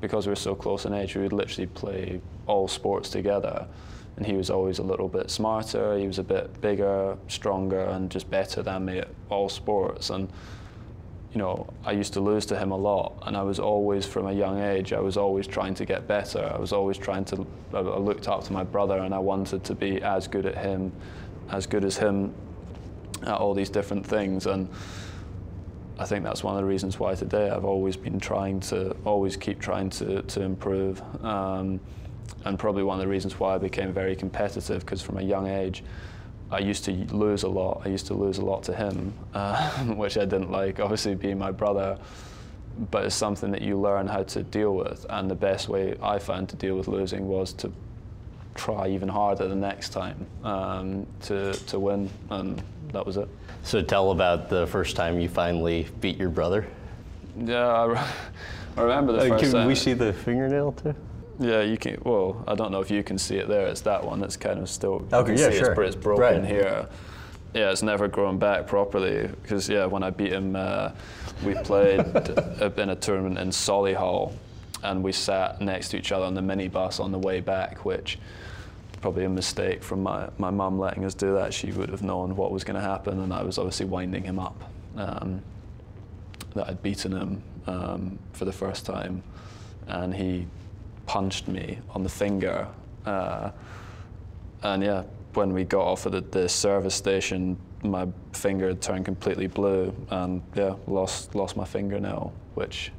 [0.00, 3.66] because we're so close in age, we would literally play all sports together
[4.16, 5.98] and he was always a little bit smarter.
[5.98, 10.10] He was a bit bigger, stronger, and just better than me at all sports.
[10.10, 10.28] And
[11.34, 14.28] you know, I used to lose to him a lot, and I was always, from
[14.28, 16.52] a young age, I was always trying to get better.
[16.54, 17.44] I was always trying to.
[17.72, 20.92] I looked up to my brother, and I wanted to be as good at him,
[21.50, 22.32] as good as him,
[23.22, 24.46] at all these different things.
[24.46, 24.68] And
[25.98, 29.36] I think that's one of the reasons why today I've always been trying to, always
[29.36, 31.02] keep trying to to improve.
[31.24, 31.80] Um,
[32.44, 35.46] and probably one of the reasons why I became very competitive because from a young
[35.46, 35.82] age
[36.50, 37.82] I used to lose a lot.
[37.84, 41.38] I used to lose a lot to him, uh, which I didn't like, obviously being
[41.38, 41.98] my brother.
[42.90, 45.06] But it's something that you learn how to deal with.
[45.08, 47.72] And the best way I found to deal with losing was to
[48.54, 52.10] try even harder the next time um, to, to win.
[52.30, 53.28] And that was it.
[53.62, 56.66] So tell about the first time you finally beat your brother.
[57.36, 57.98] Yeah, I, re-
[58.76, 59.60] I remember the uh, first can time.
[59.62, 60.94] Can we see the fingernail too?
[61.38, 62.00] Yeah, you can.
[62.04, 63.66] Well, I don't know if you can see it there.
[63.66, 65.06] It's that one that's kind of still.
[65.12, 65.82] Okay, yeah, sure.
[65.82, 66.44] It's, it's broken right.
[66.44, 66.88] here.
[67.54, 70.90] Yeah, it's never grown back properly because yeah, when I beat him, uh,
[71.44, 72.00] we played
[72.78, 74.32] in a tournament in Solihull,
[74.82, 78.18] and we sat next to each other on the minibus on the way back, which
[79.00, 81.52] probably a mistake from my my mum letting us do that.
[81.52, 84.38] She would have known what was going to happen, and I was obviously winding him
[84.38, 84.64] up
[84.96, 85.42] um,
[86.54, 89.22] that I'd beaten him um, for the first time,
[89.86, 90.46] and he
[91.06, 92.66] punched me on the finger.
[93.04, 93.50] Uh,
[94.62, 99.46] and yeah, when we got off at the, service station, my finger had turned completely
[99.46, 102.92] blue, and yeah, lost lost my fingernail, which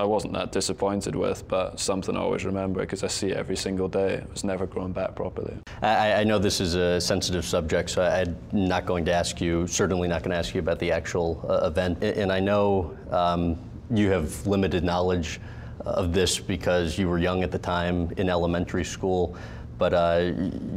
[0.00, 3.56] I wasn't that disappointed with, but something I always remember because I see it every
[3.56, 4.14] single day.
[4.14, 5.54] It was never grown back properly.
[5.82, 9.66] I, I, know this is a sensitive subject, so I'm not going to ask you,
[9.66, 12.02] certainly not going to ask you about the actual uh, event.
[12.02, 13.58] And I know um,
[13.90, 15.38] you have limited knowledge
[15.80, 19.36] of this because you were young at the time in elementary school.
[19.78, 20.32] But uh,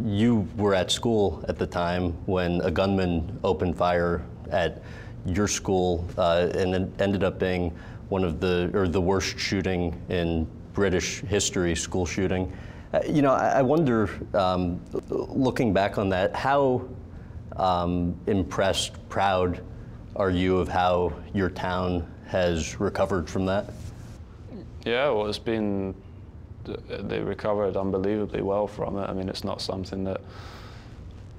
[0.06, 4.82] you were at school at the time when a gunman opened fire at
[5.26, 7.76] your school, uh, and it ended up being
[8.10, 12.52] one of the or the worst shooting in British history, school shooting.
[12.94, 16.88] Uh, you know, I, I wonder, um, looking back on that, how
[17.58, 19.63] um, impressed, proud
[20.16, 23.74] are you of how your town has recovered from that?
[24.86, 25.96] Yeah, well, it's been
[26.65, 29.10] they recovered unbelievably well from it.
[29.10, 30.22] I mean, it's not something that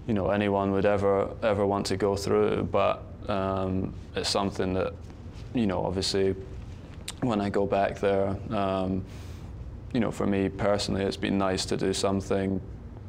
[0.07, 4.95] you know anyone would ever ever want to go through, but um, it's something that
[5.55, 6.35] you know obviously
[7.21, 9.05] when I go back there, um,
[9.93, 12.61] you know, for me personally, it's been nice to do something.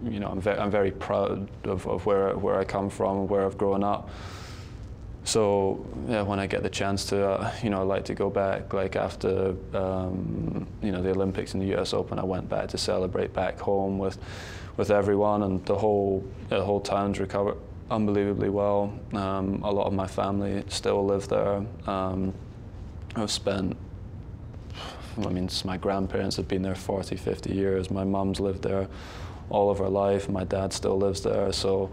[0.03, 3.45] You know, I'm very I'm very proud of, of where where I come from, where
[3.45, 4.09] I've grown up
[5.25, 8.29] so yeah, when I get the chance to, uh, you know, I like to go
[8.29, 8.73] back.
[8.73, 11.93] Like after, um, you know, the Olympics and the U.S.
[11.93, 14.19] Open, I went back to celebrate back home with,
[14.77, 17.57] with everyone, and the whole, the whole town's recovered
[17.89, 18.93] unbelievably well.
[19.13, 21.65] Um, a lot of my family still live there.
[21.87, 22.31] Um,
[23.15, 23.75] I've spent,
[25.17, 27.89] I mean, my grandparents have been there 40, 50 years.
[27.89, 28.87] My mum's lived there
[29.49, 30.29] all of her life.
[30.29, 31.91] My dad still lives there, so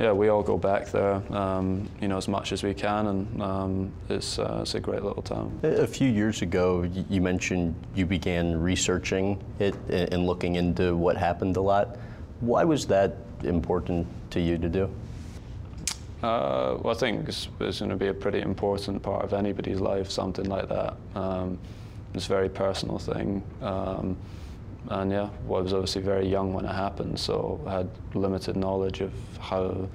[0.00, 3.42] yeah, we all go back there, um, you know, as much as we can, and
[3.42, 5.60] um, it's, uh, it's a great little town.
[5.62, 11.58] A few years ago, you mentioned you began researching it and looking into what happened
[11.58, 11.98] a lot.
[12.40, 14.84] Why was that important to you to do?
[16.22, 19.80] Uh, well, I think it's, it's, going to be a pretty important part of anybody's
[19.80, 20.96] life, something like that.
[21.14, 21.58] Um,
[22.14, 23.42] it's a very personal thing.
[23.60, 24.16] Um,
[24.88, 28.56] and yeah, well, I was obviously very young when it happened, so I had limited
[28.56, 29.88] knowledge of how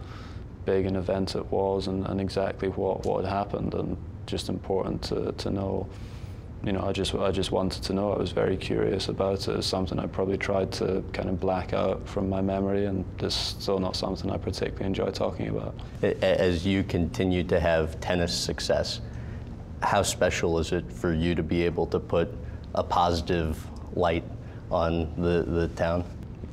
[0.65, 3.73] big an event it was and, and exactly what, what had happened.
[3.73, 5.87] And just important to, to know.
[6.63, 8.13] You know, I just I just wanted to know.
[8.13, 9.55] I was very curious about it.
[9.55, 13.35] It's something I probably tried to kind of black out from my memory, and it's
[13.35, 15.75] still not something I particularly enjoy talking about.
[16.23, 19.01] As you continue to have tennis success,
[19.83, 22.33] how special is it for you to be able to put
[22.73, 23.63] a positive
[23.95, 24.23] light
[24.71, 26.03] on the, the town?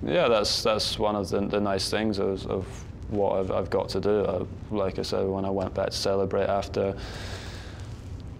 [0.05, 2.66] Yeah, that's that's one of the, the nice things of, of
[3.11, 4.25] what I've, I've got to do.
[4.25, 6.96] I, like I said, when I went back to celebrate after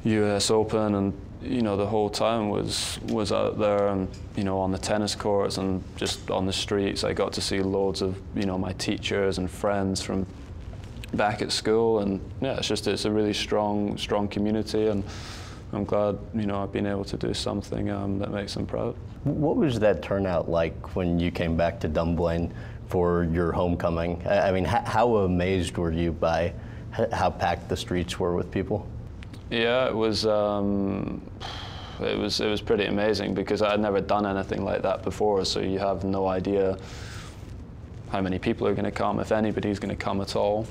[0.05, 4.59] US Open and you know the whole town was was out there and you know
[4.59, 8.17] on the tennis courts and just on the streets I got to see loads of
[8.35, 10.27] you know my teachers and friends from
[11.15, 15.05] back at school and yeah it's just it's a really strong strong community and
[15.73, 18.95] I'm glad you know I've been able to do something um, that makes them proud.
[19.25, 22.53] What was that turnout like when you came back to Dunblane
[22.89, 24.23] for your homecoming?
[24.27, 26.53] I mean, how amazed were you by
[27.13, 28.87] how packed the streets were with people?
[29.51, 30.27] Yeah, it was.
[30.27, 31.23] Um,
[32.01, 35.45] it was it was pretty amazing because I had never done anything like that before.
[35.45, 36.77] So you have no idea
[38.11, 40.67] how many people are going to come, if anybody's going to come at all.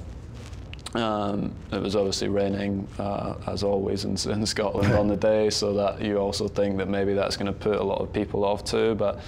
[0.93, 5.73] Um, it was obviously raining, uh, as always, in, in Scotland on the day, so
[5.73, 8.65] that you also think that maybe that's going to put a lot of people off
[8.65, 8.95] too.
[8.95, 9.19] But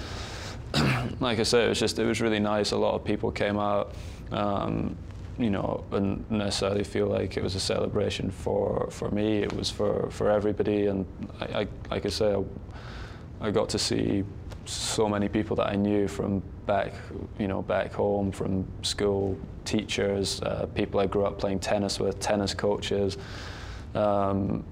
[1.20, 2.72] like I said, it was just it was really nice.
[2.72, 3.94] A lot of people came out.
[4.32, 4.98] Um,
[5.40, 9.38] you know, and necessarily feel like it was a celebration for, for me.
[9.38, 11.06] It was for, for everybody, and
[11.40, 14.24] I, I, like I say, I, I got to see
[14.66, 16.94] so many people that I knew from back,
[17.38, 22.20] you know, back home, from school, teachers, uh, people I grew up playing tennis with,
[22.20, 23.18] tennis coaches.
[23.96, 24.64] Um,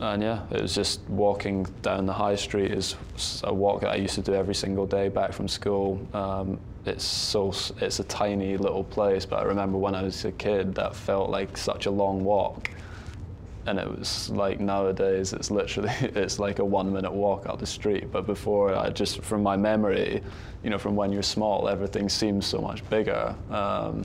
[0.00, 2.94] and yeah, it was just walking down the high street is
[3.42, 6.00] a walk that I used to do every single day back from school.
[6.14, 10.32] Um, it's so it's a tiny little place, but I remember when I was a
[10.32, 12.70] kid that felt like such a long walk,
[13.68, 17.66] and it was like nowadays it's literally it's like a one minute walk out the
[17.66, 18.10] street.
[18.10, 20.22] But before I just from my memory,
[20.64, 23.34] you know, from when you're small, everything seems so much bigger.
[23.50, 24.04] Um,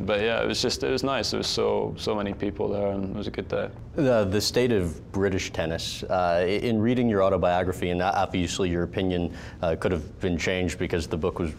[0.00, 1.30] but yeah, it was just it was nice.
[1.30, 3.68] There was so so many people there, and it was a good day.
[3.96, 6.02] The, the state of British tennis.
[6.04, 11.06] Uh, in reading your autobiography, and obviously your opinion uh, could have been changed because
[11.06, 11.52] the book was,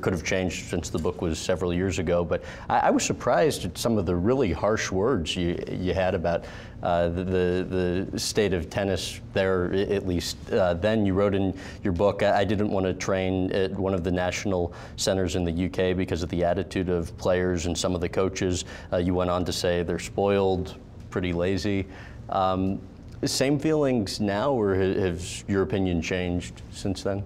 [0.00, 2.24] could have changed since the book was several years ago.
[2.24, 6.14] But I, I was surprised at some of the really harsh words you you had
[6.14, 6.44] about
[6.82, 9.72] uh, the, the, the state of tennis there.
[9.72, 13.72] At least uh, then, you wrote in your book, I didn't want to train at
[13.72, 17.76] one of the national centers in the UK because of the attitude of players and
[17.78, 18.64] some of the coaches.
[18.92, 20.76] Uh, you went on to say they're spoiled
[21.10, 21.86] pretty lazy.
[22.28, 22.80] Um,
[23.24, 27.24] same feelings now, or has your opinion changed since then?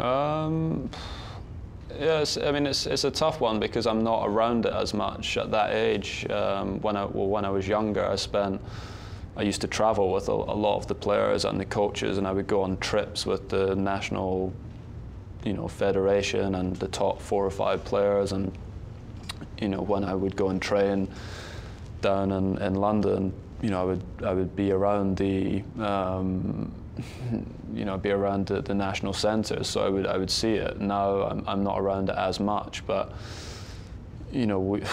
[0.00, 0.88] Um,
[1.98, 5.36] yes, I mean it's, it's a tough one because I'm not around it as much
[5.36, 6.28] at that age.
[6.30, 8.60] Um, when I well, when I was younger, I spent
[9.36, 12.26] I used to travel with a, a, lot of the players and the coaches, and
[12.26, 14.52] I would go on trips with the national,
[15.44, 18.56] you know, federation and the top four or five players, and
[19.60, 21.08] you know when I would go and train
[22.00, 26.72] down in, in London, you know, I would I would be around the um,
[27.74, 30.80] you know be around the, the national centres, so I would I would see it.
[30.80, 33.12] Now I'm, I'm not around it as much, but
[34.32, 34.82] you know we.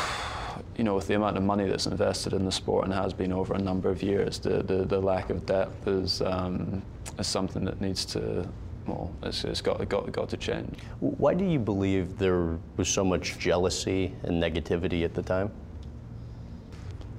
[0.78, 3.32] You know, with the amount of money that's invested in the sport and has been
[3.32, 6.82] over a number of years, the, the, the lack of depth is, um,
[7.20, 8.48] is something that needs to
[8.88, 10.78] well, it's, it's got, got, got to change.
[11.00, 15.52] Why do you believe there was so much jealousy and negativity at the time?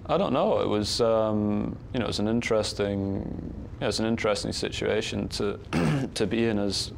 [0.07, 0.61] I don't know.
[0.61, 5.59] It was, um, you know, it's an interesting, yeah, it's an interesting situation to
[6.15, 6.93] to be in as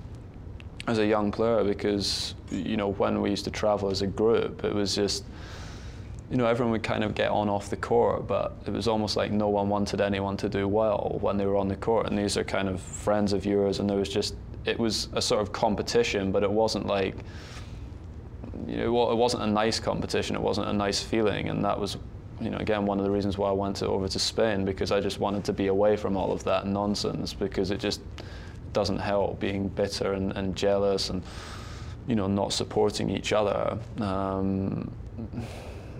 [0.86, 4.64] as a young player because you know when we used to travel as a group,
[4.64, 5.24] it was just,
[6.30, 9.16] you know, everyone would kind of get on off the court, but it was almost
[9.16, 12.06] like no one wanted anyone to do well when they were on the court.
[12.06, 15.22] And these are kind of friends of yours, and there was just, it was a
[15.22, 17.16] sort of competition, but it wasn't like.
[18.68, 20.36] You know, it wasn't a nice competition.
[20.36, 21.98] It wasn't a nice feeling, and that was
[22.40, 24.90] you know, again, one of the reasons why I went to, over to Spain because
[24.90, 28.00] I just wanted to be away from all of that nonsense because it just
[28.72, 31.22] doesn't help being bitter and, and jealous and,
[32.06, 33.78] you know, not supporting each other.
[34.00, 34.90] Um,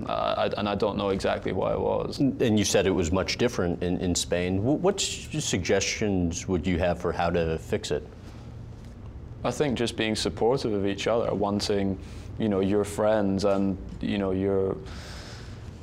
[0.07, 2.18] I, and I don't know exactly why it was.
[2.18, 4.62] And you said it was much different in, in Spain.
[4.62, 8.06] What suggestions would you have for how to fix it?
[9.45, 11.99] I think just being supportive of each other, wanting,
[12.38, 14.77] you know, your friends and, you know, your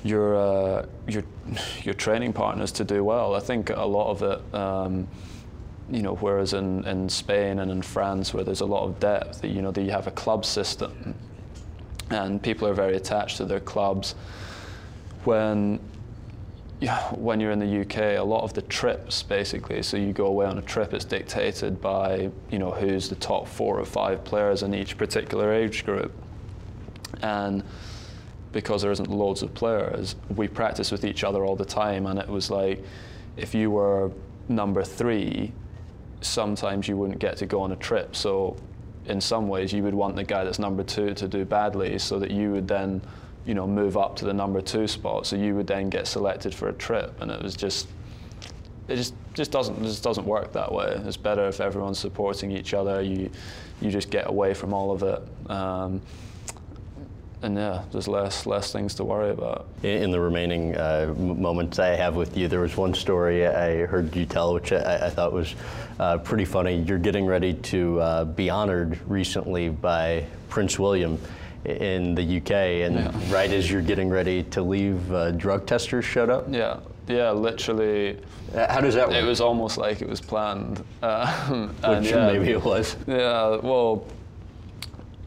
[0.03, 1.23] your uh, your
[1.83, 3.35] your training partners to do well.
[3.35, 5.07] I think a lot of it, um,
[5.91, 9.45] you know, whereas in, in Spain and in France, where there's a lot of depth,
[9.45, 11.13] you know, that you have a club system,
[12.09, 14.15] and people are very attached to their clubs.
[15.23, 15.79] When
[17.15, 20.47] when you're in the UK, a lot of the trips basically, so you go away
[20.47, 24.63] on a trip, it's dictated by you know who's the top four or five players
[24.63, 26.11] in each particular age group,
[27.21, 27.63] and
[28.51, 32.17] because there isn't loads of players, we practice with each other all the time, and
[32.17, 32.83] it was like
[33.37, 34.11] if you were
[34.49, 35.51] number three,
[36.21, 38.57] sometimes you wouldn't get to go on a trip, so
[39.05, 42.17] in some ways you would want the guy that's number two to do badly, so
[42.17, 43.01] that you would then
[43.45, 45.25] you know, move up to the number two spot.
[45.25, 47.87] So you would then get selected for a trip, and it was just,
[48.87, 51.01] it just just doesn't just doesn't work that way.
[51.05, 53.01] It's better if everyone's supporting each other.
[53.01, 53.29] You
[53.81, 55.21] you just get away from all of it.
[55.49, 56.01] Um,
[57.43, 59.67] and yeah, there's less less things to worry about.
[59.83, 64.15] In the remaining uh, moments I have with you, there was one story I heard
[64.15, 65.55] you tell, which I, I thought was
[65.99, 66.75] uh, pretty funny.
[66.81, 71.17] You're getting ready to uh, be honored recently by Prince William
[71.65, 73.33] in the UK, and yeah.
[73.33, 76.45] right as you're getting ready to leave, uh, drug testers showed up.
[76.49, 78.19] Yeah, yeah, literally.
[78.53, 79.17] Uh, how does that work?
[79.17, 80.83] It was almost like it was planned.
[81.01, 82.95] Uh, Which yeah, maybe it was.
[83.07, 84.05] Yeah, well,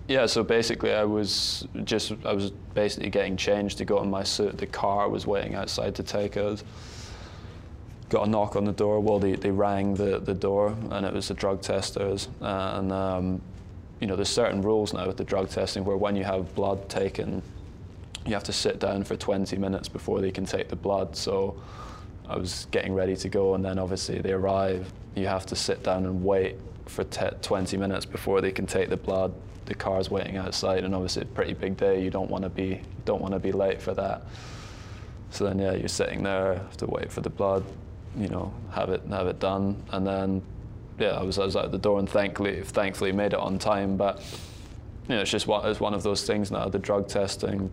[0.09, 0.27] yeah.
[0.27, 4.59] So basically, I was just I was basically getting changed to go in my suit.
[4.59, 6.65] The car was waiting outside to take us.
[8.09, 9.01] Got a knock on the door.
[9.01, 12.93] Well, they, they rang the, the door, and it was the drug testers, and.
[12.93, 13.43] Um,
[14.01, 16.89] you know, there's certain rules now with the drug testing where when you have blood
[16.89, 17.43] taken,
[18.27, 21.17] you have to sit down for 20 minutes before they can take the blood.
[21.17, 21.57] So
[22.29, 24.93] I was getting ready to go, and then obviously they arrive.
[25.15, 28.97] You have to sit down and wait for 20 minutes before they can take the
[28.97, 29.33] blood.
[29.67, 32.03] The car's waiting outside, and obviously a pretty big day.
[32.03, 34.23] You don't want to be don't want to be late for that.
[35.31, 37.65] So then, yeah, you're sitting there, have to wait for the blood,
[38.17, 40.43] you know, have it have it done, and then
[40.99, 43.97] yeah, I was, I was out the door and thankfully, thankfully made it on time.
[43.97, 44.23] But
[45.09, 46.69] you know, it's just one, it's one of those things now.
[46.69, 47.71] The drug testing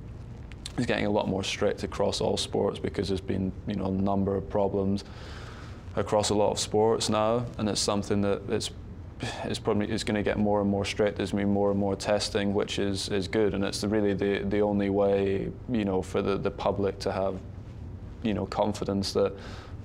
[0.77, 3.91] is getting a lot more strict across all sports because there's been you know a
[3.91, 5.03] number of problems
[5.95, 8.71] across a lot of sports now, and it's something that it's
[9.43, 11.17] it's probably is going to get more and more strict.
[11.17, 14.13] There's going to be more and more testing, which is, is good, and it's really
[14.13, 17.39] the the only way you know for the, the public to have
[18.23, 19.33] you know confidence that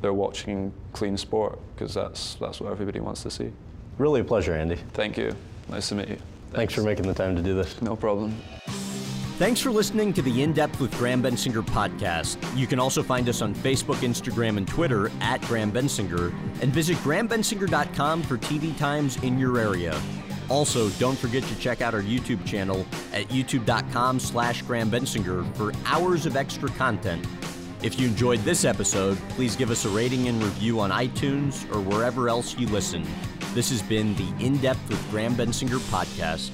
[0.00, 3.52] they're watching clean sport because that's that's what everybody wants to see.
[3.98, 4.76] Really a pleasure, Andy.
[4.92, 5.34] Thank you.
[5.68, 6.16] Nice to meet you.
[6.16, 7.80] Thanks, Thanks for making the time to do this.
[7.82, 8.34] No problem.
[9.38, 12.38] Thanks for listening to the In Depth with Graham Bensinger podcast.
[12.56, 16.32] You can also find us on Facebook, Instagram, and Twitter at Graham Bensinger,
[16.62, 20.00] and visit grahambensinger.com for TV times in your area.
[20.48, 25.72] Also, don't forget to check out our YouTube channel at youtube.com slash Graham Bensinger for
[25.84, 27.26] hours of extra content
[27.82, 31.80] if you enjoyed this episode, please give us a rating and review on iTunes or
[31.80, 33.06] wherever else you listen.
[33.54, 36.50] This has been the In Depth with Graham Bensinger podcast.